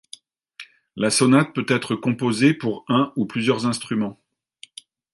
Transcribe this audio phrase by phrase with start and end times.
[0.95, 4.19] La sonate peut être composée pour un ou plusieurs instruments.